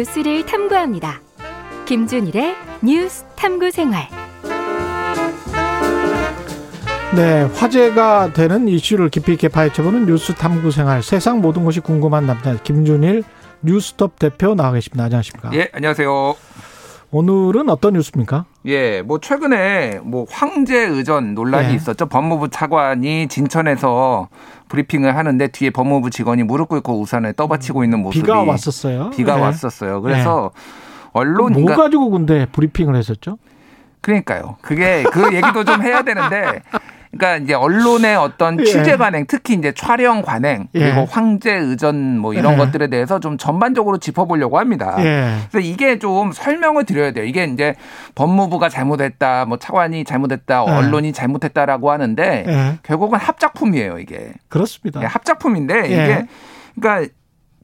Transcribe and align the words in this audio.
뉴스를 0.00 0.46
탐구합니다. 0.46 1.20
김준일의 1.84 2.56
뉴스 2.82 3.26
탐구 3.36 3.70
생활. 3.70 4.08
네, 7.14 7.42
화제가 7.42 8.32
되는 8.32 8.66
이슈를 8.66 9.10
깊이 9.10 9.34
있게 9.34 9.48
파헤쳐보는 9.48 10.06
뉴스 10.06 10.32
탐구 10.32 10.70
생활. 10.70 11.02
세상 11.02 11.42
모든 11.42 11.66
것이 11.66 11.80
궁금한 11.80 12.26
남자 12.26 12.56
김준일 12.56 13.24
뉴스톱 13.60 14.18
대표 14.18 14.54
나와 14.54 14.72
계십니다. 14.72 15.04
안녕하십니까? 15.04 15.50
예, 15.52 15.68
안녕하세요. 15.74 16.34
오늘은 17.10 17.68
어떤 17.68 17.92
뉴스입니까? 17.92 18.46
예, 18.66 19.02
뭐 19.02 19.18
최근에 19.18 20.00
뭐 20.02 20.26
황제 20.30 20.78
의전 20.78 21.34
논란이 21.34 21.70
예. 21.70 21.74
있었죠. 21.74 22.06
법무부 22.06 22.50
차관이 22.50 23.28
진천에서 23.28 24.28
브리핑을 24.68 25.16
하는데 25.16 25.48
뒤에 25.48 25.70
법무부 25.70 26.10
직원이 26.10 26.42
무릎 26.42 26.68
꿇고 26.68 27.00
우산을 27.00 27.32
떠받치고 27.32 27.84
있는 27.84 28.00
모습이 28.00 28.22
비가 28.22 28.42
왔었어요. 28.42 29.10
비가 29.10 29.36
네. 29.36 29.42
왔었어요. 29.42 30.02
그래서 30.02 30.50
언론 31.12 31.52
뭐 31.54 31.74
가지고 31.74 32.10
근데 32.10 32.46
브리핑을 32.52 32.94
했었죠? 32.96 33.38
그러니까요. 34.00 34.56
그게 34.62 35.04
그 35.10 35.34
얘기도 35.34 35.64
좀 35.64 35.82
해야 35.82 36.02
되는데 36.02 36.62
그러니까 37.12 37.44
이제 37.44 37.54
언론의 37.54 38.16
어떤 38.16 38.60
예. 38.60 38.64
취재 38.64 38.96
관행, 38.96 39.26
특히 39.26 39.54
이제 39.54 39.72
촬영 39.72 40.22
관행 40.22 40.68
그리고 40.72 41.00
예. 41.00 41.06
황제 41.10 41.52
의전 41.52 42.18
뭐 42.18 42.34
이런 42.34 42.54
예. 42.54 42.56
것들에 42.56 42.86
대해서 42.86 43.18
좀 43.18 43.36
전반적으로 43.36 43.98
짚어보려고 43.98 44.58
합니다. 44.58 44.94
예. 45.00 45.38
그래서 45.50 45.66
이게 45.66 45.98
좀 45.98 46.30
설명을 46.30 46.84
드려야 46.84 47.10
돼요. 47.12 47.24
이게 47.24 47.44
이제 47.44 47.74
법무부가 48.14 48.68
잘못했다, 48.68 49.44
뭐 49.46 49.58
차관이 49.58 50.04
잘못했다, 50.04 50.64
예. 50.66 50.70
언론이 50.70 51.12
잘못했다라고 51.12 51.90
하는데 51.90 52.44
예. 52.46 52.78
결국은 52.84 53.18
합작품이에요. 53.18 53.98
이게 53.98 54.32
그렇습니다. 54.48 55.02
예, 55.02 55.06
합작품인데 55.06 55.74
예. 55.74 55.86
이게 55.86 56.26
그러니까 56.76 57.12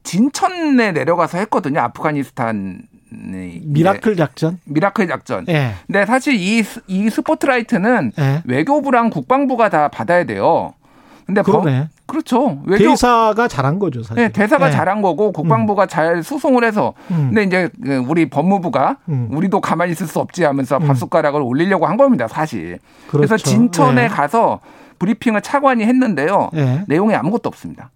진천에 0.03 0.91
내려가서 0.91 1.37
했거든요. 1.37 1.79
아프가니스탄 1.81 2.81
Miracle 3.21 4.15
작전? 4.15 4.59
Miracle 4.65 5.07
작전. 5.07 5.45
예. 5.49 5.71
근데 5.87 6.05
사실 6.05 6.33
이, 6.35 6.61
스- 6.63 6.81
이 6.87 7.09
스포트라이트는 7.09 8.11
예. 8.19 8.41
외교부랑 8.45 9.09
국방부가 9.09 9.69
다 9.69 9.87
받아야 9.87 10.23
돼요. 10.25 10.73
근데 11.25 11.41
법- 11.41 11.63
그러네. 11.63 11.89
그렇죠. 12.05 12.61
외교 12.65 12.87
대사가 12.91 13.49
잘한 13.49 13.79
거죠, 13.79 14.01
사실. 14.01 14.23
네, 14.23 14.29
대사가 14.31 14.67
예. 14.67 14.71
잘한 14.71 15.01
거고 15.01 15.33
국방부가 15.33 15.85
잘 15.85 16.23
수송을 16.23 16.63
해서 16.63 16.93
음. 17.11 17.31
근데 17.33 17.43
이제 17.43 17.69
그 17.83 17.97
우리 18.07 18.29
법무부가 18.29 18.97
음. 19.09 19.27
우리도 19.31 19.59
가만히 19.59 19.91
있을 19.91 20.07
수 20.07 20.19
없지 20.19 20.45
하면서 20.45 20.79
밥숟가락을 20.79 21.41
올리려고 21.41 21.85
한 21.85 21.97
겁니다, 21.97 22.29
사실. 22.29 22.79
그래서 23.07 23.35
그렇죠. 23.35 23.43
진천에 23.49 24.03
예. 24.03 24.07
가서 24.07 24.61
브리핑을 24.99 25.41
차관이 25.41 25.83
했는데요. 25.83 26.49
예. 26.55 26.83
내용이 26.87 27.13
아무것도 27.13 27.49
없습니다. 27.49 27.89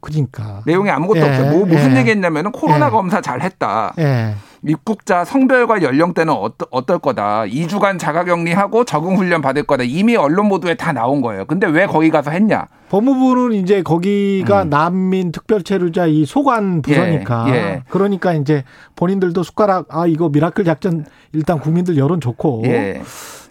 그러니까. 0.00 0.62
내용이 0.66 0.90
아무것도 0.90 1.20
예, 1.20 1.28
없어요. 1.28 1.50
뭐 1.50 1.66
무슨 1.66 1.94
예. 1.94 2.00
얘기했냐면은 2.00 2.52
코로나 2.52 2.86
예. 2.86 2.90
검사 2.90 3.20
잘 3.20 3.40
했다. 3.40 3.92
예. 3.98 4.34
입국자 4.64 5.24
성별과 5.24 5.82
연령대는 5.82 6.32
어떠, 6.32 6.66
어떨 6.70 6.98
거다. 6.98 7.42
2주간 7.44 7.98
자가격리하고 7.98 8.84
적응 8.84 9.16
훈련 9.16 9.40
받을 9.40 9.62
거다. 9.62 9.84
이미 9.84 10.16
언론 10.16 10.48
보도에 10.48 10.74
다 10.74 10.92
나온 10.92 11.20
거예요. 11.20 11.44
근데 11.44 11.66
왜 11.66 11.86
거기 11.86 12.10
가서 12.10 12.30
했냐? 12.30 12.66
법무부는 12.88 13.56
이제 13.56 13.82
거기가 13.82 14.62
음. 14.62 14.70
난민 14.70 15.32
특별체류자 15.32 16.06
이 16.06 16.24
소관 16.24 16.82
부서니까 16.82 17.46
예, 17.48 17.52
예. 17.54 17.82
그러니까 17.88 18.32
이제 18.32 18.64
본인들도 18.94 19.42
숟가락 19.42 19.86
아 19.90 20.06
이거 20.06 20.28
Miracle 20.28 20.64
작전 20.64 21.04
일단 21.32 21.58
국민들 21.58 21.96
여론 21.96 22.20
좋고 22.20 22.62
예. 22.66 23.02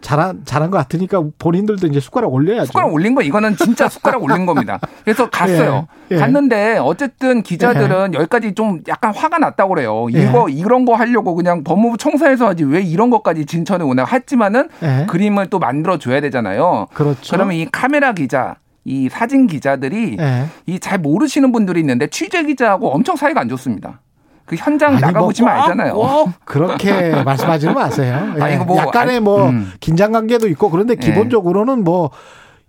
잘한 0.05 0.43
잘한 0.45 0.69
것 0.69 0.77
같으니까 0.77 1.23
본인들도 1.39 1.87
이제 1.87 1.99
숟가락 1.99 2.31
올려야죠. 2.31 2.67
숟가락 2.67 2.93
올린 2.93 3.15
거 3.15 3.23
이거는 3.23 3.57
진짜 3.57 3.89
숟가락 3.89 4.21
올린 4.23 4.45
겁니다. 4.45 4.79
그래서 5.03 5.27
갔어요. 5.31 5.87
예, 6.11 6.15
예. 6.15 6.19
갔는데 6.19 6.77
어쨌든 6.77 7.41
기자들은 7.41 8.13
여기까지 8.13 8.53
좀 8.53 8.81
약간 8.87 9.13
화가 9.15 9.39
났다고 9.39 9.73
그래요. 9.73 10.05
예. 10.13 10.23
이거 10.23 10.47
이런 10.47 10.85
거 10.85 10.93
하려고 10.93 11.33
그냥 11.33 11.63
법무부 11.63 11.97
청사에서 11.97 12.47
하지 12.47 12.63
왜 12.63 12.81
이런 12.81 13.09
것까지 13.09 13.47
진천에 13.47 13.83
오나 13.83 14.05
했지만은 14.05 14.69
예. 14.83 15.07
그림을 15.09 15.47
또 15.49 15.57
만들어 15.57 15.97
줘야 15.97 16.21
되잖아요. 16.21 16.85
그렇죠. 16.93 17.35
그러면 17.35 17.55
이 17.55 17.67
카메라 17.71 18.13
기자, 18.13 18.57
이 18.85 19.09
사진 19.09 19.47
기자들이 19.47 20.17
예. 20.19 20.45
이잘 20.67 20.99
모르시는 20.99 21.51
분들이 21.51 21.79
있는데 21.79 22.07
취재 22.07 22.43
기자하고 22.43 22.91
엄청 22.93 23.15
사이가 23.15 23.41
안 23.41 23.49
좋습니다. 23.49 23.99
그 24.45 24.55
현장 24.55 24.99
나가보시면 24.99 25.51
뭐 25.51 25.63
꼭- 25.63 25.69
알잖아요. 25.71 25.93
꼭 25.95 26.29
그렇게 26.45 27.09
말씀하지는 27.25 27.73
마세요. 27.73 28.33
예. 28.37 28.41
아니, 28.41 28.57
뭐, 28.57 28.77
약간의 28.77 29.17
아, 29.17 29.21
뭐 29.21 29.49
음. 29.49 29.71
긴장 29.79 30.11
관계도 30.11 30.47
있고 30.49 30.69
그런데 30.69 30.93
예. 30.93 31.03
기본적으로는 31.03 31.83
뭐 31.83 32.11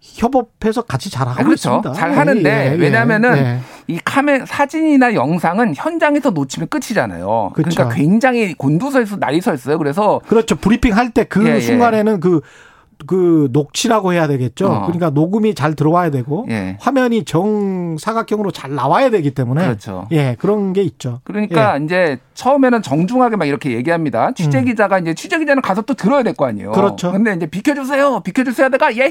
협업해서 0.00 0.82
같이 0.82 1.10
잘 1.10 1.27
하고 1.28 1.41
아, 1.41 1.44
그렇죠. 1.44 1.69
있습니다. 1.81 1.93
잘 1.93 2.16
하는데 2.16 2.48
예, 2.50 2.72
예, 2.72 2.77
왜냐면은 2.77 3.37
예. 3.37 3.59
이 3.88 3.98
카메 4.04 4.41
사진이나 4.47 5.15
영상은 5.15 5.75
현장에서 5.77 6.31
놓치면 6.31 6.69
끝이잖아요. 6.69 7.50
그렇죠. 7.54 7.75
그러니까 7.77 7.94
굉장히 7.94 8.54
곤두서서 8.54 9.16
날이 9.16 9.41
서 9.41 9.53
있어요. 9.53 9.77
그래서 9.78 10.21
그렇죠. 10.28 10.56
브리핑 10.56 10.97
할 10.97 11.10
때그 11.10 11.47
예, 11.48 11.56
예. 11.56 11.60
순간에는 11.60 12.21
그, 12.21 12.41
그 13.06 13.48
녹취라고 13.52 14.12
해야 14.12 14.26
되겠죠. 14.26 14.66
어. 14.66 14.80
그러니까 14.82 15.10
녹음이 15.10 15.54
잘 15.54 15.74
들어와야 15.74 16.10
되고 16.10 16.46
예. 16.48 16.76
화면이 16.80 17.24
정 17.24 17.96
사각형으로 17.98 18.50
잘 18.50 18.74
나와야 18.74 19.10
되기 19.10 19.32
때문에 19.32 19.64
그렇죠. 19.64 20.08
예, 20.12 20.36
그런 20.38 20.72
게 20.72 20.82
있죠. 20.82 21.20
그러니까 21.24 21.76
이제 21.78 22.18
처음에는 22.36 22.82
정중하게 22.82 23.36
막 23.36 23.47
이렇게 23.47 23.72
얘기합니다. 23.72 24.30
취재 24.32 24.62
기자가 24.62 24.98
이제 24.98 25.14
취재 25.14 25.38
기자는 25.38 25.62
가서 25.62 25.82
또 25.82 25.94
들어야 25.94 26.22
될 26.22 26.34
거 26.36 26.47
아니에요. 26.47 26.69
음. 26.70 26.72
그렇죠. 26.72 27.10
근데 27.12 27.32
이제 27.34 27.47
비켜주세요, 27.47 28.20
비켜주세요 28.20 28.66
하다가 28.66 28.94
예, 28.97 29.10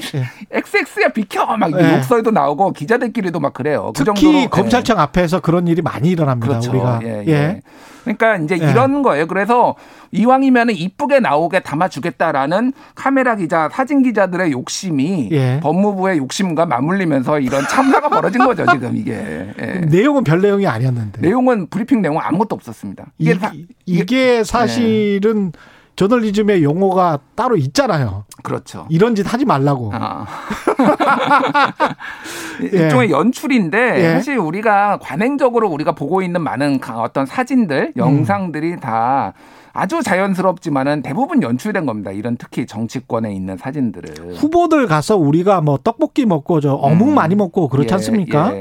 XX야 0.52 1.08
비켜 1.12 1.44
막 1.56 1.72
예. 1.78 1.96
욕설도 1.96 2.30
나오고 2.30 2.72
기자들끼리도 2.72 3.40
막 3.40 3.52
그래요. 3.52 3.92
그 3.96 4.04
특히 4.04 4.22
정도로 4.22 4.42
예. 4.44 4.46
검찰청 4.46 5.00
앞에서 5.00 5.40
그런 5.40 5.66
일이 5.66 5.82
많이 5.82 6.08
일어납니다. 6.10 6.46
그렇죠. 6.48 6.70
우리가 6.70 7.00
예, 7.02 7.24
예. 7.26 7.60
그러니까 8.04 8.36
이제 8.36 8.56
예. 8.62 8.70
이런 8.70 9.02
거예요. 9.02 9.26
그래서 9.26 9.74
이왕이면 10.12 10.70
이쁘게 10.70 11.18
나오게 11.18 11.60
담아주겠다라는 11.60 12.72
카메라 12.94 13.34
기자, 13.34 13.68
사진 13.72 14.04
기자들의 14.04 14.52
욕심이 14.52 15.28
예. 15.32 15.58
법무부의 15.60 16.18
욕심과 16.18 16.66
맞물리면서 16.66 17.40
이런 17.40 17.64
참사가 17.66 18.08
벌어진 18.08 18.44
거죠. 18.44 18.64
지금 18.70 18.96
이게 18.96 19.52
예. 19.58 19.64
내용은 19.90 20.22
별 20.22 20.40
내용이 20.40 20.66
아니었는데 20.68 21.20
내용은 21.22 21.66
브리핑 21.68 22.00
내용은 22.02 22.20
아무것도 22.22 22.54
없었습니다. 22.54 23.06
이게, 23.18 23.30
이게 23.32 23.38
사- 23.38 23.52
이게 23.86 24.44
사실은 24.44 25.52
저널리즘의 25.96 26.62
용어가 26.62 27.18
따로 27.34 27.56
있잖아요. 27.56 28.24
그렇죠. 28.42 28.86
이런 28.90 29.14
짓 29.14 29.32
하지 29.32 29.46
말라고. 29.46 29.90
아. 29.94 30.26
예. 32.72 32.84
일종의 32.84 33.10
연출인데 33.10 34.04
예. 34.04 34.12
사실 34.14 34.38
우리가 34.38 34.98
관행적으로 35.00 35.68
우리가 35.70 35.92
보고 35.92 36.22
있는 36.22 36.40
많은 36.42 36.80
가- 36.80 37.00
어떤 37.00 37.26
사진들, 37.26 37.92
음. 37.96 38.00
영상들이 38.00 38.80
다 38.80 39.32
아주 39.72 40.02
자연스럽지만은 40.02 41.02
대부분 41.02 41.42
연출된 41.42 41.84
겁니다. 41.84 42.10
이런 42.10 42.36
특히 42.38 42.66
정치권에 42.66 43.32
있는 43.34 43.58
사진들을. 43.58 44.34
후보들 44.36 44.86
가서 44.86 45.16
우리가 45.16 45.60
뭐 45.60 45.78
떡볶이 45.82 46.24
먹고 46.24 46.60
저 46.60 46.72
어묵 46.74 47.08
음. 47.08 47.14
많이 47.14 47.34
먹고 47.34 47.68
그렇지 47.68 47.88
예, 47.90 47.94
않습니까? 47.94 48.52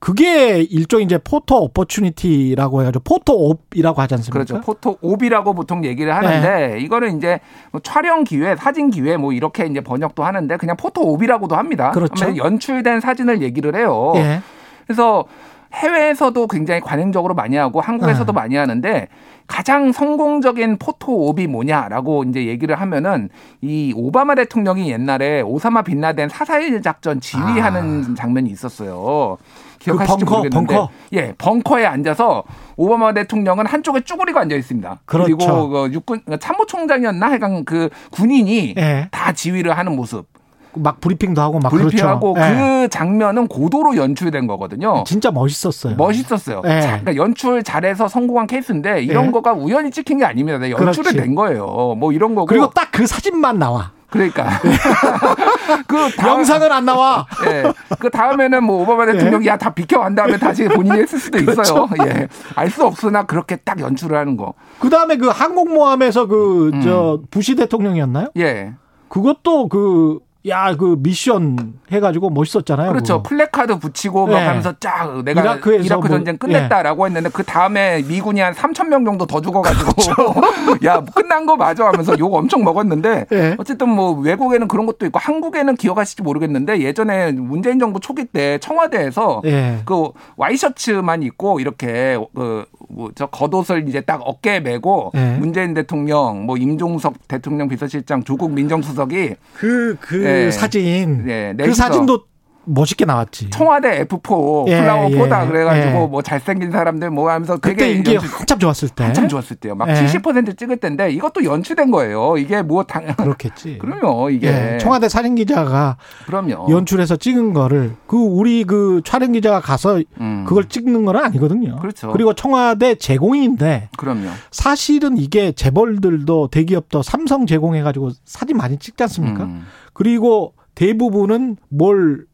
예. 0.00 0.06
그게 0.10 0.60
일종의 0.62 1.04
이제 1.04 1.18
photo 1.18 1.62
opportunity라고 1.64 2.80
해가지고 2.80 3.04
photo 3.04 3.34
op이라고 3.34 4.00
하지 4.00 4.14
않습니까? 4.14 4.32
그렇죠. 4.32 4.60
photo 4.60 4.96
op이라고 5.02 5.52
보통 5.54 5.84
얘기를 5.84 6.14
하는데 6.14 6.68
네. 6.68 6.80
이거는 6.80 7.18
이제 7.18 7.40
뭐 7.70 7.80
촬영 7.82 8.24
기회, 8.24 8.56
사진 8.56 8.90
기회 8.90 9.16
뭐 9.16 9.32
이렇게 9.32 9.66
이제 9.66 9.80
번역도 9.80 10.24
하는데 10.24 10.56
그냥 10.56 10.76
photo 10.76 11.02
op이라고도 11.02 11.54
합니다. 11.54 11.90
그렇죠. 11.90 12.34
연출된 12.36 13.00
사진을 13.00 13.42
얘기를 13.42 13.76
해요. 13.76 14.12
예. 14.16 14.40
그래서 14.86 15.24
해외에서도 15.72 16.48
굉장히 16.48 16.80
관행적으로 16.80 17.34
많이 17.34 17.56
하고 17.56 17.80
한국에서도 17.80 18.32
네. 18.32 18.32
많이 18.32 18.56
하는데 18.56 19.06
가장 19.46 19.92
성공적인 19.92 20.78
photo 20.78 21.21
op이 21.21 21.46
뭐냐라고 21.46 22.24
이제 22.24 22.46
얘기를 22.46 22.74
하면은 22.80 23.28
이 23.60 23.92
오바마 23.94 24.34
대통령이 24.36 24.90
옛날에 24.90 25.42
오사마 25.42 25.82
빈라덴 25.82 26.28
사살 26.28 26.80
작전 26.82 27.20
지휘하는 27.20 28.14
장면이 28.14 28.50
있었어요. 28.50 29.38
기억하실지 29.80 30.12
아. 30.12 30.16
그 30.16 30.24
벙커, 30.24 30.36
모르겠는데 30.38 30.74
벙커. 30.74 30.90
예, 31.14 31.34
벙커에 31.36 31.84
앉아서 31.86 32.44
오바마 32.76 33.12
대통령은 33.14 33.66
한쪽에 33.66 34.02
쭈그리고 34.02 34.38
앉아 34.38 34.54
있습니다. 34.54 35.00
그렇죠. 35.04 35.28
리고그 35.28 35.90
육군 35.92 36.22
참모총장이었나 36.38 37.30
하여간 37.30 37.64
그 37.64 37.88
군인이 38.12 38.74
예. 38.78 39.08
다 39.10 39.32
지휘를 39.32 39.76
하는 39.76 39.96
모습. 39.96 40.26
막 40.72 41.00
브리핑도 41.00 41.42
하고 41.42 41.58
막 41.58 41.70
그렇죠. 41.70 42.20
예. 42.36 42.54
그 42.54 42.88
장면은 42.90 43.48
고도로 43.48 43.96
연출된 43.96 44.46
거거든요. 44.46 45.02
진짜 45.04 45.32
멋있었어요. 45.32 45.96
멋있었어요. 45.96 46.62
예. 46.64 46.80
자, 46.80 46.86
그러니까 47.00 47.16
연출 47.16 47.64
잘해서 47.64 48.06
성공한 48.06 48.46
케이스인데 48.46 49.02
이런 49.02 49.26
예. 49.26 49.30
거가 49.32 49.52
우연히 49.52 49.90
찍힌 49.90 50.18
게 50.18 50.24
아닙니다. 50.24 50.58
네, 50.58 50.70
연출을 50.70 51.10
그렇지. 51.10 51.16
된 51.16 51.34
거예요. 51.34 51.96
뭐 51.98 52.12
이런 52.12 52.36
거고. 52.36 52.46
그리고 52.46 52.70
딱 52.70 52.90
그 52.92 53.06
사진만 53.06 53.58
나와. 53.58 53.92
그러니까 54.10 54.48
그 55.86 56.10
다음, 56.16 56.38
영상은 56.38 56.70
안 56.72 56.84
나와. 56.84 57.26
예. 57.46 57.72
그 57.98 58.10
다음에는 58.10 58.64
뭐 58.64 58.82
오바마 58.82 59.06
대통령이 59.06 59.46
야 59.46 59.58
다 59.58 59.70
비켜 59.74 60.00
간 60.00 60.14
다음에 60.14 60.36
다시 60.36 60.64
본인이 60.64 60.98
했을 60.98 61.18
수도 61.18 61.38
있어요. 61.40 61.88
예. 62.06 62.28
알 62.56 62.70
수 62.70 62.84
없으나 62.84 63.24
그렇게 63.24 63.56
딱 63.56 63.80
연출을 63.80 64.16
하는 64.16 64.36
거. 64.36 64.54
그 64.78 64.88
다음에 64.90 65.16
그 65.16 65.28
항공모함에서 65.28 66.26
그 66.26 66.70
음. 66.74 66.80
저 66.82 67.20
부시 67.30 67.56
대통령이었나요? 67.56 68.28
예. 68.36 68.74
그것도 69.08 69.68
그 69.68 70.18
야 70.48 70.74
그 70.74 70.96
미션 71.00 71.74
해가지고 71.92 72.30
멋있었잖아요. 72.30 72.92
그렇죠. 72.92 73.18
그거. 73.22 73.28
플래카드 73.28 73.78
붙이고 73.78 74.26
막 74.26 74.40
예. 74.40 74.44
하면서 74.46 74.72
쫙 74.80 75.22
내가 75.22 75.42
이라크에서 75.42 75.84
이라크 75.84 76.00
뭐- 76.00 76.16
전쟁 76.16 76.38
끝냈다라고 76.38 77.04
했는데 77.06 77.28
그 77.30 77.42
다음에 77.44 78.02
미군이 78.08 78.40
한 78.40 78.54
3천 78.54 78.88
명 78.88 79.04
정도 79.04 79.26
더 79.26 79.40
죽어가지고 79.42 79.92
야 80.86 81.02
끝난 81.14 81.44
거 81.44 81.56
맞아 81.56 81.86
하면서 81.88 82.18
욕 82.18 82.32
엄청 82.32 82.64
먹었는데 82.64 83.26
예. 83.32 83.56
어쨌든 83.58 83.90
뭐 83.90 84.12
외국에는 84.12 84.66
그런 84.66 84.86
것도 84.86 85.04
있고 85.06 85.18
한국에는 85.18 85.76
기억하실지 85.76 86.22
모르겠는데 86.22 86.80
예전에 86.80 87.32
문재인 87.32 87.78
정부 87.78 88.00
초기 88.00 88.24
때 88.24 88.56
청와대에서 88.58 89.42
예. 89.44 89.80
그 89.84 90.08
와이셔츠만 90.36 91.22
입고 91.22 91.60
이렇게 91.60 92.18
그 92.34 92.64
뭐 92.90 93.10
저 93.14 93.26
겉옷을 93.26 93.88
이제 93.88 94.00
딱 94.00 94.20
어깨에 94.24 94.60
메고 94.60 95.12
예. 95.14 95.36
문재인 95.38 95.74
대통령 95.74 96.46
뭐 96.46 96.56
임종석 96.56 97.28
대통령 97.28 97.68
비서실장 97.68 98.24
조국 98.24 98.52
민정수석이 98.52 99.34
그, 99.54 99.96
그 100.00 100.24
예. 100.24 100.50
사진. 100.50 101.24
예, 101.28 101.54
그 101.56 101.74
사진도 101.74 102.24
멋있게 102.72 103.04
나왔지. 103.04 103.50
청와대 103.50 104.04
F4 104.04 104.68
예, 104.68 104.80
플라워 104.80 105.10
예, 105.10 105.16
포다 105.16 105.46
그래가지고 105.46 106.02
예. 106.02 106.06
뭐 106.06 106.22
잘생긴 106.22 106.70
사람들 106.70 107.10
뭐 107.10 107.30
하면서 107.30 107.56
그때 107.56 107.74
되게 107.76 107.92
인기 107.92 108.14
연출- 108.14 108.30
한참 108.30 108.58
좋았을 108.58 108.88
때. 108.90 109.04
한참 109.04 109.28
좋았을 109.28 109.56
때요. 109.56 109.74
막 109.74 109.88
예. 109.88 109.94
70% 109.94 110.56
찍을 110.56 110.76
때인데 110.78 111.10
이것도 111.12 111.44
연출된 111.44 111.90
거예요. 111.90 112.36
이게 112.38 112.62
뭐 112.62 112.84
당, 112.84 113.06
그렇겠지. 113.16 113.78
그럼요. 113.82 114.30
이게 114.30 114.46
예. 114.74 114.78
청와대 114.78 115.08
사진 115.08 115.34
기자가 115.34 115.96
그럼요. 116.26 116.68
연출해서 116.70 117.16
찍은 117.16 117.52
거를 117.52 117.96
그 118.06 118.16
우리 118.16 118.64
그 118.64 119.00
촬영 119.04 119.32
기자가 119.32 119.60
가서 119.60 120.00
음. 120.20 120.44
그걸 120.46 120.68
찍는 120.68 121.04
건 121.04 121.16
아니거든요. 121.16 121.76
그렇죠. 121.80 122.10
그리고 122.12 122.34
청와대 122.34 122.94
제공인데 122.94 123.88
그럼요. 123.96 124.28
사실은 124.50 125.16
이게 125.16 125.52
재벌들도 125.52 126.48
대기업도 126.48 127.02
삼성 127.02 127.46
제공해가지고 127.46 128.10
사진 128.24 128.56
많이 128.56 128.78
찍지 128.78 129.02
않습니까? 129.04 129.44
음. 129.44 129.66
그리고 129.92 130.54
대부분은 130.74 131.56
뭘 131.68 132.24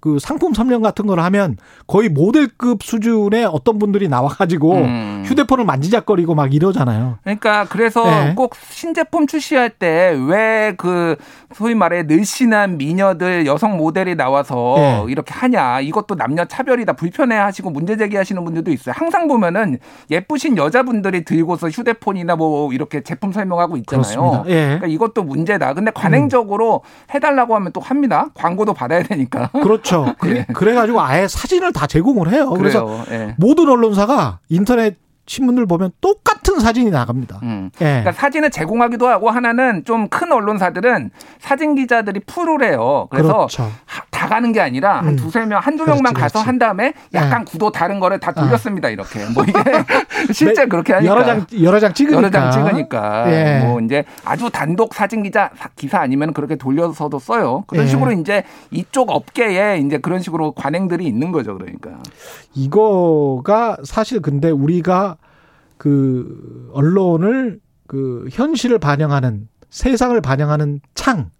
그 0.00 0.18
상품 0.18 0.52
설명 0.54 0.82
같은 0.82 1.06
걸 1.06 1.18
하면 1.20 1.56
거의 1.86 2.08
모델급 2.08 2.82
수준의 2.82 3.46
어떤 3.46 3.78
분들이 3.78 4.08
나와가지고 4.08 4.74
음. 4.74 5.22
휴대폰을 5.26 5.64
만지작거리고 5.64 6.34
막 6.34 6.52
이러잖아요. 6.54 7.18
그러니까 7.22 7.64
그래서 7.68 8.04
예. 8.06 8.34
꼭 8.34 8.54
신제품 8.70 9.26
출시할 9.26 9.70
때 9.70 10.14
왜 10.28 10.74
그 10.78 11.16
소위 11.54 11.74
말해 11.74 12.02
늘씬한 12.04 12.78
미녀들 12.78 13.46
여성 13.46 13.76
모델이 13.76 14.14
나와서 14.14 14.74
예. 14.78 15.04
이렇게 15.10 15.32
하냐 15.34 15.80
이것도 15.80 16.14
남녀 16.14 16.44
차별이다 16.44 16.94
불편해 16.94 17.36
하시고 17.36 17.70
문제 17.70 17.96
제기하시는 17.96 18.42
분들도 18.44 18.70
있어요. 18.72 18.94
항상 18.96 19.28
보면은 19.28 19.78
예쁘신 20.10 20.56
여자분들이 20.56 21.24
들고서 21.24 21.68
휴대폰이나 21.68 22.36
뭐 22.36 22.72
이렇게 22.72 23.02
제품 23.02 23.32
설명하고 23.32 23.76
있잖아요. 23.78 24.44
예. 24.46 24.64
그러니까 24.64 24.86
이것도 24.86 25.22
문제다. 25.24 25.74
근데 25.74 25.90
관행적으로 25.94 26.82
해달라고 27.14 27.54
하면 27.56 27.72
또 27.72 27.80
합니다. 27.80 28.28
광고도 28.34 28.74
받아야 28.74 29.02
되니까. 29.02 29.50
그렇죠. 29.62 30.14
그래, 30.20 30.46
그래 30.54 30.74
가지고 30.74 31.00
아예 31.00 31.28
사진을 31.28 31.72
다 31.72 31.86
제공을 31.86 32.32
해요. 32.32 32.50
그래서 32.50 32.84
그래요. 32.84 33.04
예. 33.10 33.34
모든 33.38 33.68
언론사가 33.68 34.40
인터넷 34.48 34.96
신문들 35.26 35.66
보면 35.66 35.92
똑같 36.00 36.41
은 36.50 36.58
사진이 36.58 36.90
나갑니다. 36.90 37.38
음. 37.44 37.70
예. 37.80 37.84
그러니까 37.84 38.12
사진을 38.12 38.50
제공하기도 38.50 39.06
하고 39.06 39.30
하나는 39.30 39.84
좀 39.84 40.08
큰 40.10 40.32
언론사들은 40.32 41.10
사진 41.38 41.74
기자들이 41.76 42.20
풀을 42.26 42.62
해요. 42.64 43.06
그래서 43.10 43.32
그렇죠. 43.32 43.62
하- 43.86 44.02
다 44.10 44.26
가는 44.28 44.52
게 44.52 44.60
아니라 44.60 44.98
한 44.98 45.08
음. 45.10 45.16
두세 45.16 45.44
명, 45.46 45.60
한두 45.60 45.84
그렇지, 45.84 45.96
명만 46.02 46.12
가서 46.14 46.34
그렇지. 46.40 46.46
한 46.46 46.58
다음에 46.58 46.92
약간 47.14 47.44
구도 47.44 47.70
다른 47.70 47.98
거를 48.00 48.18
다 48.20 48.32
돌렸습니다. 48.32 48.88
이렇게. 48.88 49.20
뭐 49.34 49.44
이게 49.44 49.52
실제 50.32 50.66
그렇게 50.66 50.92
하니까. 50.94 51.10
여러 51.12 51.24
장 51.24 51.46
여러 51.62 51.78
장 51.80 51.92
찍으니까. 51.94 52.18
여러 52.18 52.30
장 52.30 52.50
찍으니까 52.50 53.32
예. 53.32 53.60
뭐 53.64 53.80
이제 53.80 54.04
아주 54.24 54.50
단독 54.50 54.94
사진 54.94 55.22
기자 55.22 55.50
사- 55.56 55.70
기사 55.76 56.00
아니면 56.00 56.32
그렇게 56.32 56.56
돌려서도 56.56 57.18
써요. 57.20 57.64
그런 57.68 57.86
예. 57.86 57.88
식으로 57.88 58.12
이제 58.12 58.42
이쪽 58.70 59.10
업계에 59.10 59.78
이제 59.78 59.98
그런 59.98 60.20
식으로 60.20 60.52
관행들이 60.52 61.04
있는 61.06 61.30
거죠. 61.32 61.56
그러니까. 61.56 61.90
이거가 62.54 63.76
사실 63.84 64.20
근데 64.20 64.50
우리가 64.50 65.16
그 65.82 66.70
언론을 66.72 67.58
그 67.88 68.28
현실을 68.30 68.78
반영하는 68.78 69.48
세상을 69.68 70.20
반영하는 70.20 70.80
창 70.94 71.30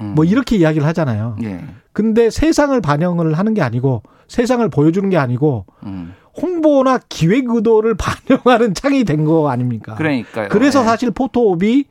음. 0.00 0.14
뭐 0.14 0.24
이렇게 0.24 0.56
이야기를 0.56 0.86
하잖아요. 0.86 1.36
예. 1.42 1.62
근데 1.92 2.30
세상을 2.30 2.80
반영을 2.80 3.34
하는 3.34 3.52
게 3.52 3.60
아니고 3.60 4.02
세상을 4.26 4.66
보여주는 4.70 5.06
게 5.10 5.18
아니고 5.18 5.66
음. 5.84 6.14
홍보나 6.40 6.98
기획 7.10 7.50
의도를 7.50 7.94
반영하는 8.00 8.72
창이 8.72 9.04
된 9.04 9.26
거 9.26 9.50
아닙니까? 9.50 9.96
그러니까요. 9.96 10.48
그래서 10.48 10.80
예. 10.80 10.84
사실 10.84 11.10
photo 11.10 11.56
op이 11.56 11.84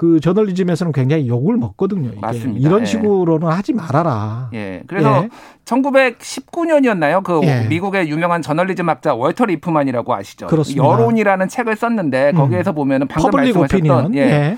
그 0.00 0.18
저널리즘에서는 0.18 0.92
굉장히 0.94 1.28
욕을 1.28 1.58
먹거든요. 1.58 2.08
이게. 2.08 2.20
맞습니다. 2.22 2.66
이런 2.66 2.80
예. 2.80 2.84
식으로는 2.86 3.48
하지 3.48 3.74
말아라. 3.74 4.48
예. 4.54 4.82
그래서 4.86 5.24
예. 5.24 5.28
1919년이었나요? 5.66 7.22
그 7.22 7.42
예. 7.42 7.66
미국의 7.68 8.08
유명한 8.08 8.40
저널리즘 8.40 8.88
학자 8.88 9.12
월터 9.12 9.44
리프만이라고 9.44 10.14
아시죠? 10.14 10.46
그렇습니다. 10.46 10.82
여론이라는 10.82 11.48
책을 11.48 11.76
썼는데 11.76 12.32
거기에서 12.32 12.72
보면은 12.72 13.08
방금 13.08 13.30
말씀하셨던 13.30 13.78
opinion. 13.78 14.14
예. 14.14 14.56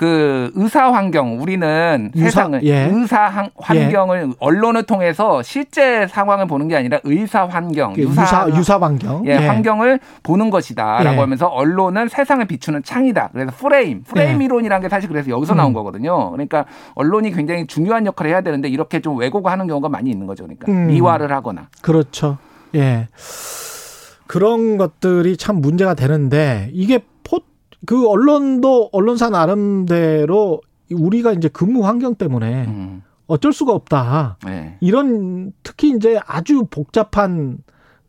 예. 0.00 0.10
그 0.10 0.50
의사 0.54 0.90
환경 0.92 1.40
우리는 1.40 2.10
유사- 2.16 2.24
세상을 2.30 2.62
예. 2.64 2.86
의사 2.92 3.20
한- 3.26 3.50
환경을 3.56 4.32
언론을 4.38 4.84
통해서 4.84 5.42
실제 5.42 6.06
상황을 6.06 6.46
보는 6.46 6.68
게 6.68 6.76
아니라 6.76 6.98
의사 7.04 7.44
환경 7.44 7.94
유사, 7.96 8.22
유사 8.22 8.48
유사 8.56 8.78
환경. 8.78 9.26
예, 9.26 9.34
환경을 9.34 10.00
보는 10.22 10.48
것이다라고 10.50 11.16
예. 11.16 11.20
하면서 11.20 11.46
언론은 11.46 12.08
세상을 12.08 12.44
비추는 12.46 12.82
창이다. 12.82 13.30
그래서 13.32 13.52
프레임, 13.56 14.02
프레임 14.02 14.40
예. 14.40 14.44
이론이라는 14.46 14.82
게 14.82 14.88
사실 14.88 15.08
그래서 15.08 15.28
여기서 15.30 15.54
나온 15.54 15.72
음. 15.72 15.74
거거든요. 15.74 16.30
그러니까 16.30 16.64
언론이 16.94 17.32
굉장히 17.32 17.66
중요한 17.66 18.06
역할을 18.06 18.30
해야 18.30 18.40
되는데 18.40 18.68
이렇게 18.68 19.00
좀 19.00 19.18
왜곡하는 19.18 19.66
경우가 19.66 19.88
많이 19.88 20.10
있는 20.10 20.26
거죠. 20.26 20.44
그러니까 20.44 20.70
음. 20.72 20.86
미화를 20.88 21.30
하거나. 21.32 21.68
그렇죠. 21.82 22.38
예. 22.74 23.08
그런 24.26 24.76
것들이 24.78 25.36
참 25.36 25.56
문제가 25.60 25.94
되는데 25.94 26.70
이게 26.72 27.00
포, 27.24 27.40
그 27.86 28.08
언론도 28.08 28.90
언론사 28.92 29.30
나름대로 29.30 30.60
우리가 30.90 31.32
이제 31.32 31.48
근무 31.48 31.84
환경 31.86 32.14
때문에 32.14 32.66
음. 32.66 33.02
어쩔 33.26 33.52
수가 33.52 33.72
없다. 33.72 34.38
예. 34.48 34.76
이런 34.80 35.52
특히 35.62 35.90
이제 35.90 36.18
아주 36.26 36.64
복잡한 36.68 37.58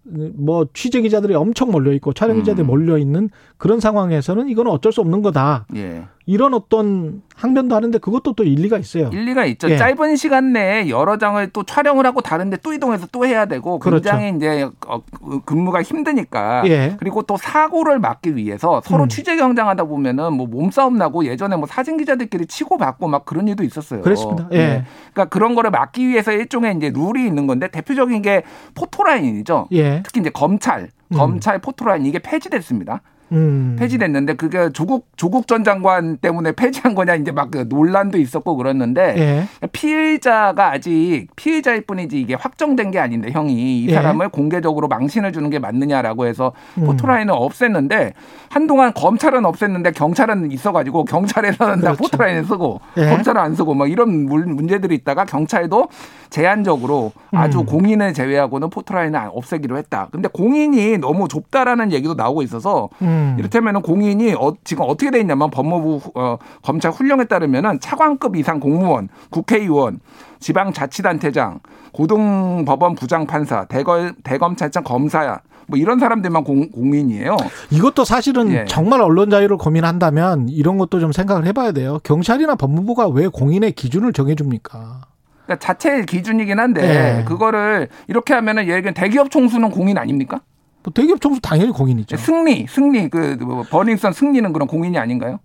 뭐 0.03 0.65
취재 0.73 1.01
기자들이 1.01 1.35
엄청 1.35 1.69
몰려 1.69 1.94
있고 1.94 2.12
촬영 2.13 2.38
기자들이 2.38 2.65
음. 2.65 2.68
몰려 2.68 2.97
있는 2.97 3.29
그런 3.57 3.79
상황에서는 3.79 4.50
이거는 4.50 4.71
어쩔 4.71 4.91
수 4.91 5.00
없는 5.01 5.21
거다. 5.21 5.68
예. 5.75 6.06
이런 6.31 6.54
어떤 6.54 7.22
항변도 7.36 7.75
하는데 7.75 7.98
그것도 7.98 8.33
또 8.33 8.45
일리가 8.45 8.78
있어요. 8.78 9.10
일리가 9.12 9.44
있죠. 9.48 9.69
예. 9.69 9.75
짧은 9.75 10.16
시간 10.16 10.54
내에 10.54 10.88
여러 10.88 11.18
장을 11.18 11.45
또 11.51 11.63
촬영을 11.63 12.05
하고 12.05 12.22
다른데 12.22 12.60
또 12.63 12.72
이동해서 12.72 13.05
또 13.12 13.25
해야 13.25 13.48
되고 13.48 13.79
그렇죠. 13.79 14.12
굉장히 14.12 14.38
이제 14.38 14.70
어, 14.88 15.01
근무가 15.44 15.82
힘드니까 15.84 16.63
예. 16.67 16.96
그리고 16.98 17.24
또 17.24 17.36
사고를 17.36 18.00
막기 18.00 18.38
위해서 18.38 18.82
서로 18.86 19.03
음. 19.03 19.10
취재 19.10 19.36
경쟁하다 19.36 19.84
보면은 19.84 20.32
뭐 20.32 20.48
몸싸움 20.48 20.96
나고 20.96 21.25
예전에 21.25 21.58
뭐 21.58 21.67
사진 21.67 21.98
기자들끼리 21.98 22.46
치고 22.46 22.77
받고 22.77 23.10
막 23.10 23.25
그런 23.25 23.50
일도 23.50 23.65
있었어요. 23.65 24.00
그렇습니다. 24.00 24.48
예. 24.53 24.86
그러니까 25.12 25.25
그런 25.25 25.53
거를 25.53 25.70
막기 25.70 26.08
위해서 26.08 26.32
일종의 26.32 26.77
이제 26.77 26.94
룰이 26.96 27.27
있는 27.27 27.46
건데 27.46 27.67
대표적인 27.67 28.22
게 28.22 28.44
포토라인이죠. 28.75 29.67
예. 29.74 30.01
특히 30.05 30.22
이제 30.22 30.29
검찰, 30.29 30.91
음. 31.10 31.17
검찰 31.17 31.60
포토라인 31.60 32.05
이게 32.05 32.20
폐지됐습니다. 32.20 33.01
음. 33.31 33.75
폐지됐는데 33.79 34.33
그게 34.35 34.69
조국 34.73 35.07
조국 35.15 35.47
전 35.47 35.63
장관 35.63 36.17
때문에 36.17 36.51
폐지한 36.53 36.95
거냐 36.95 37.15
이제 37.15 37.31
막 37.31 37.51
그 37.51 37.65
논란도 37.67 38.17
있었고 38.17 38.55
그랬는데 38.55 39.15
예. 39.17 39.67
피의자가 39.91 40.71
아직 40.71 41.27
피의자일 41.35 41.81
뿐이지 41.81 42.19
이게 42.21 42.33
확정된 42.33 42.91
게 42.91 43.00
아닌데 43.00 43.29
형이 43.31 43.83
이 43.83 43.88
예. 43.89 43.93
사람을 43.93 44.29
공개적으로 44.29 44.88
망신을 44.88 45.33
주는 45.33 45.50
게 45.50 45.59
맞느냐라고 45.59 46.25
해서 46.27 46.53
음. 46.77 46.85
포토라인을 46.85 47.33
없앴는데 47.33 48.13
한동안 48.50 48.93
검찰은 48.93 49.41
없앴는데 49.43 49.93
경찰은 49.95 50.51
있어가지고 50.51 51.03
경찰에서는 51.05 51.75
다 51.81 51.93
그렇죠. 51.93 51.97
포토라인을 52.03 52.45
쓰고 52.45 52.79
예. 52.97 53.09
검찰은 53.09 53.41
안 53.41 53.55
쓰고 53.55 53.73
막 53.73 53.89
이런 53.91 54.25
물- 54.27 54.45
문제들이 54.45 54.95
있다가 54.95 55.25
경찰도 55.25 55.88
제한적으로 56.29 57.11
아주 57.33 57.59
음. 57.59 57.65
공인을 57.65 58.13
제외하고는 58.13 58.69
포토라인을 58.69 59.19
안- 59.19 59.29
없애기로 59.33 59.77
했다. 59.77 60.07
근데 60.11 60.29
공인이 60.31 60.97
너무 61.00 61.27
좁다라는 61.27 61.91
얘기도 61.91 62.13
나오고 62.13 62.41
있어서 62.43 62.88
음. 63.01 63.21
이를테면 63.38 63.82
공인이 63.82 64.34
어, 64.34 64.54
지금 64.63 64.86
어떻게 64.88 65.12
돼 65.12 65.20
있냐면 65.20 65.50
법무부 65.50 65.96
후- 65.98 66.12
어, 66.16 66.38
검찰 66.62 66.92
훈령에 66.92 67.25
따르면은 67.25 67.80
차관급 67.80 68.36
이상 68.36 68.60
공무원, 68.60 69.10
국회의원, 69.30 70.00
지방자치단체장, 70.40 71.60
고등법원 71.94 72.96
부장판사, 72.96 73.66
대검, 73.66 74.13
대검찰청 74.24 74.84
검사야 74.84 75.40
뭐 75.68 75.78
이런 75.80 76.00
사람들만 76.00 76.44
공, 76.44 76.70
공인이에요. 76.70 77.38
이것도 77.70 78.04
사실은 78.04 78.51
예. 78.51 78.66
정말 78.68 79.01
언론 79.01 79.30
자유를 79.30 79.58
고민한다면 79.58 80.50
이런 80.50 80.78
것도 80.78 81.00
좀 81.00 81.12
생각을 81.12 81.46
해봐야 81.46 81.72
돼요. 81.72 82.00
경찰이나 82.04 82.56
법무부가 82.56 83.08
왜 83.08 83.28
공인의 83.28 83.72
기준을 83.74 84.12
정해줍니까? 84.13 85.01
그러니까 85.46 85.60
자체 85.66 86.04
기준이긴 86.04 86.60
한데 86.60 87.20
예. 87.20 87.24
그거를 87.24 87.88
이렇게 88.08 88.34
하면은 88.34 88.63
예를 88.68 88.82
들면 88.82 88.94
대기업 88.96 89.32
총수는 89.32 89.70
공인 89.72 89.98
아닙니까? 89.98 90.42
뭐 90.83 90.91
대기업 90.93 91.21
총수 91.21 91.41
당연히 91.41 91.71
공인이죠. 91.71 92.17
승리, 92.17 92.65
승리 92.67 93.09
그 93.09 93.38
뭐 93.41 93.63
버닝썬 93.63 94.13
승리는 94.13 94.51
그런 94.53 94.67
공인이 94.67 94.97
아닌가요? 94.97 95.39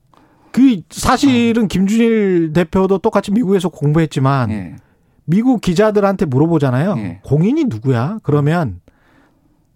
그 0.53 0.81
사실은 0.91 1.69
김준일 1.69 2.53
대표도 2.55 2.99
똑같이 2.99 3.31
미국에서 3.33 3.69
공부했지만 3.69 4.51
예. 4.51 4.77
미국 5.27 5.61
기자들한테 5.61 6.25
물어보잖아요. 6.27 6.95
예. 6.99 7.21
공인이 7.25 7.65
누구야? 7.65 8.19
그러면 8.23 8.81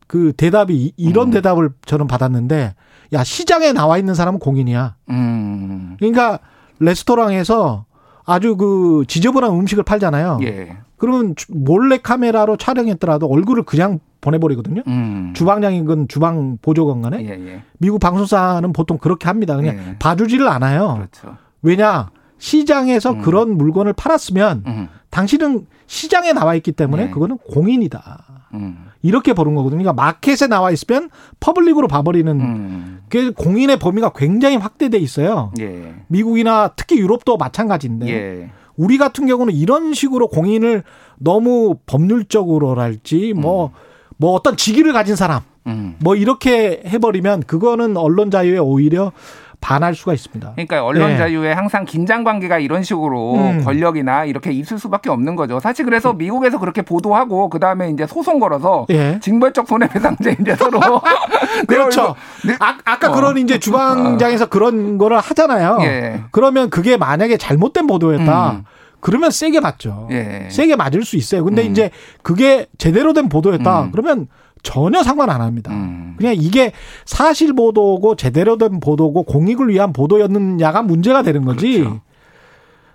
그 0.06 0.32
대답이 0.36 0.74
이- 0.74 0.92
이런 0.96 1.28
음. 1.28 1.30
대답을 1.32 1.70
저는 1.84 2.06
받았는데 2.06 2.74
야 3.12 3.24
시장에 3.24 3.72
나와 3.72 3.98
있는 3.98 4.14
사람은 4.14 4.38
공인이야. 4.40 4.96
음. 5.10 5.96
그러니까 5.98 6.38
레스토랑에서 6.78 7.84
아주 8.30 8.56
그 8.56 9.04
지저분한 9.08 9.50
음식을 9.50 9.84
팔잖아요. 9.84 10.38
예. 10.42 10.76
그러면 10.96 11.34
주- 11.34 11.46
몰래 11.50 11.99
카메라로 11.99 12.56
촬영했더라도 12.56 13.26
얼굴을 13.26 13.64
그냥 13.64 13.99
보내버리거든요. 14.20 14.82
음. 14.87 15.32
주방장이건 15.34 16.08
주방 16.08 16.58
보조건간에 16.60 17.25
예, 17.25 17.30
예. 17.30 17.62
미국 17.78 17.99
방송사는 18.00 18.72
보통 18.72 18.99
그렇게 18.99 19.26
합니다. 19.28 19.56
그냥 19.56 19.76
예. 19.76 19.96
봐주지를 19.99 20.46
않아요. 20.49 20.94
그렇죠. 20.94 21.37
왜냐 21.62 22.10
시장에서 22.38 23.12
음. 23.12 23.20
그런 23.22 23.56
물건을 23.56 23.92
팔았으면 23.94 24.62
음. 24.66 24.88
당신은 25.10 25.66
시장에 25.86 26.32
나와 26.32 26.54
있기 26.54 26.72
때문에 26.72 27.06
네. 27.06 27.10
그거는 27.10 27.38
공인이다. 27.38 28.46
음. 28.54 28.86
이렇게 29.02 29.32
보는 29.32 29.54
거거든요. 29.54 29.82
그러니까 29.82 30.02
마켓에 30.02 30.46
나와 30.46 30.70
있으면 30.70 31.10
public으로 31.40 31.88
봐버리는 31.88 32.40
음. 32.40 33.00
그 33.08 33.32
공인의 33.32 33.78
범위가 33.78 34.12
굉장히 34.14 34.56
확대돼 34.56 34.98
있어요. 34.98 35.52
예. 35.60 35.94
미국이나 36.08 36.70
특히 36.76 36.98
유럽도 36.98 37.36
마찬가지인데 37.36 38.08
예. 38.08 38.50
우리 38.76 38.98
같은 38.98 39.26
경우는 39.26 39.54
이런 39.54 39.94
식으로 39.94 40.28
공인을 40.28 40.84
너무 41.18 41.76
법률적으로랄지 41.86 43.34
뭐뭐 43.34 44.32
어떤 44.32 44.56
직위를 44.56 44.92
가진 44.92 45.16
사람 45.16 45.42
음. 45.66 45.96
뭐 46.00 46.14
이렇게 46.14 46.82
해버리면 46.86 47.44
그거는 47.44 47.96
언론 47.96 48.30
자유에 48.30 48.58
오히려 48.58 49.12
반할 49.60 49.94
수가 49.94 50.14
있습니다. 50.14 50.52
그러니까 50.52 50.84
언론 50.84 51.12
예. 51.12 51.16
자유에 51.16 51.52
항상 51.52 51.84
긴장 51.84 52.24
관계가 52.24 52.58
이런 52.58 52.82
식으로 52.82 53.34
음. 53.34 53.64
권력이나 53.64 54.24
이렇게 54.24 54.52
있을 54.52 54.78
수밖에 54.78 55.10
없는 55.10 55.36
거죠. 55.36 55.60
사실 55.60 55.84
그래서 55.84 56.12
미국에서 56.12 56.58
그렇게 56.58 56.82
보도하고 56.82 57.50
그 57.50 57.58
다음에 57.58 57.90
이제 57.90 58.06
소송 58.06 58.40
걸어서 58.40 58.86
예. 58.90 59.18
징벌적 59.20 59.68
손해배상제 59.68 60.36
이제 60.40 60.56
서로 60.56 60.80
그렇죠. 61.68 62.14
네. 62.46 62.56
아, 62.58 62.78
아까 62.84 63.10
어. 63.10 63.12
그런 63.12 63.36
이제 63.38 63.58
주방장에서 63.58 64.46
그런 64.46 64.96
거를 64.98 65.18
하잖아요. 65.18 65.78
예. 65.82 66.22
그러면 66.30 66.70
그게 66.70 66.96
만약에 66.96 67.36
잘못된 67.36 67.86
보도였다. 67.86 68.50
음. 68.52 68.64
그러면 69.00 69.30
세게 69.30 69.60
맞죠. 69.60 70.08
예. 70.10 70.48
세게 70.50 70.76
맞을 70.76 71.04
수 71.04 71.16
있어요. 71.16 71.44
근데 71.44 71.66
음. 71.66 71.70
이제 71.70 71.90
그게 72.22 72.66
제대로 72.78 73.12
된 73.12 73.28
보도였다. 73.28 73.82
음. 73.82 73.92
그러면 73.92 74.28
전혀 74.62 75.02
상관 75.02 75.30
안 75.30 75.40
합니다. 75.40 75.72
음. 75.72 76.14
그냥 76.18 76.34
이게 76.36 76.72
사실 77.04 77.52
보도고 77.52 78.16
제대로 78.16 78.58
된 78.58 78.80
보도고 78.80 79.22
공익을 79.22 79.68
위한 79.68 79.92
보도였느냐가 79.92 80.82
문제가 80.82 81.22
되는 81.22 81.44
거지. 81.44 81.78
그렇죠. 81.78 82.00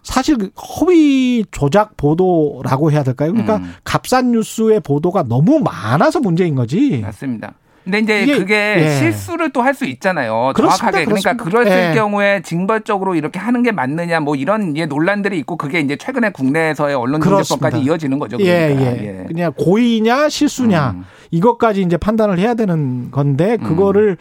사실 0.03 0.37
그 0.37 0.51
허위 0.55 1.43
조작 1.49 1.97
보도라고 1.97 2.91
해야 2.91 3.03
될까요? 3.03 3.31
그러니까 3.31 3.57
음. 3.57 3.73
값싼 3.83 4.31
뉴스의 4.31 4.79
보도가 4.81 5.23
너무 5.23 5.59
많아서 5.59 6.19
문제인 6.19 6.53
거지. 6.55 6.99
맞습니다. 7.01 7.55
근데 7.85 7.99
이제 7.99 8.23
이게- 8.23 8.37
그게 8.37 8.75
예. 8.79 8.89
실수를 8.99 9.51
또 9.51 9.61
할 9.61 9.73
수 9.75 9.85
있잖아요. 9.85 10.51
그렇습니다. 10.55 10.77
정확하게 10.77 11.05
그러니까 11.05 11.33
그렇습니다. 11.33 11.43
그랬을 11.69 11.89
예. 11.91 11.95
경우에 11.95 12.41
징벌적으로 12.43 13.15
이렇게 13.15 13.39
하는 13.39 13.61
게 13.63 13.71
맞느냐 13.71 14.19
뭐 14.19 14.35
이런 14.35 14.75
예, 14.77 14.85
논란들이 14.85 15.37
있고 15.39 15.55
그게 15.57 15.79
이제 15.79 15.95
최근에 15.95 16.31
국내에서의 16.31 16.95
언론중재법까지. 16.95 17.79
이어지는 17.81 18.17
거죠. 18.19 18.37
예, 18.39 18.73
그러니까. 18.75 19.03
예. 19.03 19.23
그냥 19.27 19.53
고의냐 19.57 20.29
실수냐 20.29 20.91
음. 20.97 21.03
이것까지 21.31 21.81
이제 21.81 21.97
판단을 21.97 22.39
해야 22.39 22.53
되는 22.53 23.11
건데 23.11 23.57
그거를 23.57 24.17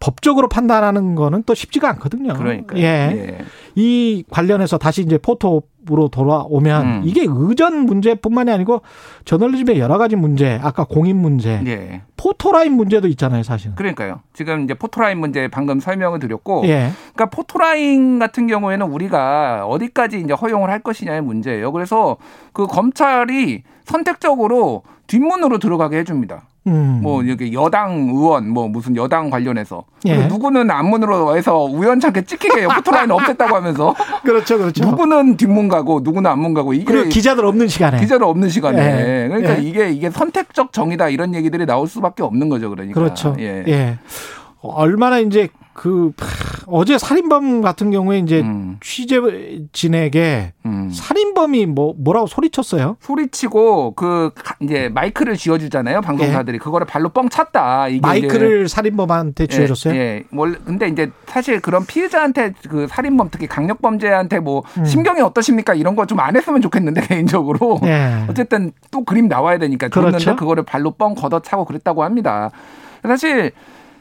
법적으로 0.00 0.48
판단하는 0.48 1.14
거는 1.14 1.42
또 1.46 1.54
쉽지가 1.54 1.88
않거든요. 1.90 2.34
그러니까 2.34 2.76
예. 2.78 3.38
이 3.74 4.24
관련해서 4.30 4.76
다시 4.78 5.02
이제 5.02 5.18
포토 5.18 5.62
로 5.88 6.08
돌아오면 6.08 6.86
음. 6.86 7.02
이게 7.04 7.24
의전 7.28 7.86
문제뿐만이 7.86 8.50
아니고 8.50 8.82
저널리즘의 9.24 9.78
여러 9.78 9.98
가지 9.98 10.16
문제, 10.16 10.58
아까 10.62 10.84
공인 10.84 11.16
문제, 11.16 11.62
예. 11.64 12.02
포토라인 12.16 12.72
문제도 12.72 13.06
있잖아요, 13.06 13.44
사실은. 13.44 13.76
그러니까요. 13.76 14.20
지금 14.32 14.64
이제 14.64 14.74
포토라인 14.74 15.18
문제 15.18 15.46
방금 15.48 15.78
설명을 15.78 16.18
드렸고, 16.18 16.62
예. 16.64 16.90
그러니까 17.14 17.26
포토라인 17.26 18.18
같은 18.18 18.48
경우에는 18.48 18.86
우리가 18.86 19.66
어디까지 19.66 20.20
이제 20.20 20.32
허용을 20.32 20.70
할 20.70 20.80
것이냐의 20.80 21.20
문제예요. 21.20 21.70
그래서 21.70 22.16
그 22.52 22.66
검찰이 22.66 23.62
선택적으로 23.84 24.82
뒷문으로 25.06 25.58
들어가게 25.58 25.98
해줍니다. 25.98 26.48
음. 26.66 27.00
뭐 27.02 27.26
여기 27.28 27.52
여당 27.52 28.08
의원 28.10 28.48
뭐 28.48 28.68
무슨 28.68 28.96
여당 28.96 29.30
관련해서 29.30 29.84
예. 30.06 30.26
누구는 30.26 30.70
앞문으로 30.70 31.36
해서 31.36 31.64
우연찮게 31.64 32.24
찍히게 32.24 32.60
해요. 32.60 32.68
포토라인 32.74 33.08
없앴다고 33.10 33.52
하면서 33.52 33.94
그렇죠, 34.24 34.58
그렇죠. 34.58 34.84
누구는 34.84 35.36
뒷문 35.36 35.68
가고 35.68 36.00
누구는 36.00 36.30
앞문 36.30 36.54
가고 36.54 36.74
이게 36.74 36.84
그리고 36.84 37.08
기자들 37.08 37.44
없는 37.44 37.68
시간에. 37.68 37.98
기자를 37.98 38.26
없는 38.26 38.48
시간에 38.48 38.78
예. 38.82 39.28
그러니까 39.28 39.58
예. 39.58 39.62
이게 39.62 39.90
이게 39.90 40.10
선택적 40.10 40.72
정의다 40.72 41.08
이런 41.08 41.34
얘기들이 41.34 41.66
나올 41.66 41.86
수밖에 41.88 42.22
없는 42.22 42.48
거죠. 42.48 42.70
그러니까 42.70 43.00
그렇죠. 43.00 43.36
예. 43.38 43.64
예. 43.68 43.98
얼마나 44.60 45.18
이제 45.20 45.48
그 45.72 46.10
하, 46.18 46.64
어제 46.66 46.98
살인범 46.98 47.60
같은 47.60 47.90
경우에 47.90 48.18
이제 48.18 48.40
음, 48.40 48.78
취재진에게 48.80 50.54
음. 50.64 50.90
살인 50.92 51.25
범이 51.36 51.66
뭐 51.66 51.94
뭐라고 51.98 52.26
소리쳤어요? 52.26 52.96
소리치고 53.00 53.92
그 53.94 54.30
가- 54.34 54.56
이제 54.60 54.88
마이크를 54.88 55.36
쥐어주잖아요 55.36 56.00
방송사들이 56.00 56.58
그거를 56.58 56.86
발로 56.86 57.10
뻥 57.10 57.28
찼다 57.28 57.88
이게 57.88 57.96
이제 57.98 58.06
마이크를 58.06 58.68
살인범한테 58.68 59.46
쥐어줬어요? 59.46 59.94
예, 59.94 59.98
예. 59.98 60.24
원래 60.32 60.56
근데 60.64 60.88
이제 60.88 61.10
사실 61.26 61.60
그런 61.60 61.84
피해자한테 61.86 62.54
그 62.68 62.86
살인범 62.88 63.28
특히 63.30 63.46
강력범죄한테 63.46 64.40
뭐 64.40 64.62
심경이 64.84 65.20
어떠십니까 65.20 65.74
이런 65.74 65.94
거 65.94 66.06
좀 66.06 66.18
안 66.20 66.34
했으면 66.34 66.60
좋겠는데 66.62 67.02
개인적으로 67.06 67.76
음. 67.82 67.86
예. 67.88 68.24
어쨌든 68.30 68.72
또 68.90 69.04
그림 69.04 69.28
나와야 69.28 69.58
되니까 69.58 69.88
줬는데 69.90 70.18
그렇죠. 70.18 70.36
그거를 70.36 70.62
발로 70.64 70.92
뻥 70.92 71.14
걷어차고 71.14 71.66
그랬다고 71.66 72.02
합니다. 72.02 72.50
사실 73.02 73.52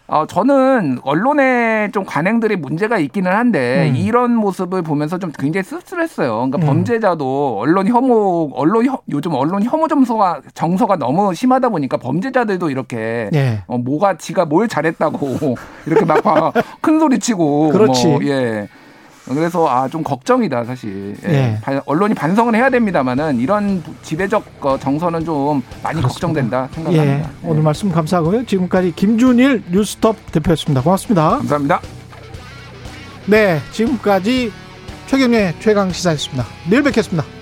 어, 0.08 0.28
저는 0.28 1.00
언론에 1.04 1.90
좀 1.92 2.04
관행들이 2.06 2.56
문제가 2.58 3.00
있기는 3.00 3.32
한데 3.32 3.90
음. 3.90 3.96
이런 3.96 4.36
모습을 4.36 4.84
보면서 4.84 5.18
좀 5.18 5.32
굉장히 5.38 5.64
씁쓸했어요. 5.64 6.32
그러니까 6.36 6.60
음. 6.60 6.62
범죄자도 6.68 7.58
언론 7.60 7.88
혐오, 7.88 8.52
언론 8.54 8.86
혐- 8.86 8.98
요즘 9.10 9.34
언론 9.34 9.64
혐오 9.64 9.88
점수가 9.88 10.42
정서가 10.54 10.98
너무 10.98 11.34
심하다 11.34 11.70
보니까 11.70 11.98
범죄자들도 11.98 12.70
이렇게 12.70 13.32
예. 13.34 13.64
어, 13.66 13.80
뭐가 13.80 14.18
지가 14.18 14.46
뭘 14.46 14.68
잘했다고 14.68 15.56
이렇게 15.88 16.06
막 16.06 16.54
큰 16.82 17.00
소리 17.00 17.18
치고 17.18 17.70
그렇지. 17.72 18.08
뭐, 18.08 18.20
예. 18.26 18.68
그래서 19.28 19.68
아 19.68 19.88
좀 19.90 20.04
걱정이다 20.04 20.64
사실. 20.66 21.16
예. 21.28 21.30
예. 21.34 21.58
반- 21.62 21.82
언론이 21.86 22.14
반성을 22.14 22.54
해야 22.56 22.70
됩니다만은 22.70 23.40
이런 23.40 23.84
지배적 24.04 24.44
어, 24.62 24.78
정서는 24.78 25.26
좀 25.26 25.64
많이 25.82 25.98
그렇습니다. 26.02 26.08
걱정된다 26.08 26.68
예. 26.72 26.76
생각합니다. 26.76 27.30
예. 27.44 27.48
오늘 27.50 27.64
말씀 27.64 27.92
감사하고요. 27.92 28.46
지금까지 28.46 28.94
김준일 28.96 29.64
뉴스톱 29.72 30.32
대표였습니다. 30.32 30.82
고맙습니다. 30.82 31.30
감사합니다. 31.38 31.82
네. 33.28 33.60
지금까지 33.72 34.52
최경의 35.08 35.56
최강 35.60 35.92
시사였습니다. 35.92 36.46
내일 36.70 36.84
뵙겠습니다. 36.84 37.35